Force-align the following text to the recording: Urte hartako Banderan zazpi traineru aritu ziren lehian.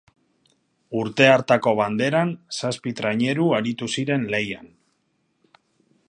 Urte 0.99 1.27
hartako 1.33 1.73
Banderan 1.79 2.31
zazpi 2.59 2.93
traineru 3.01 3.45
aritu 3.59 3.91
ziren 3.97 4.25
lehian. 4.37 4.73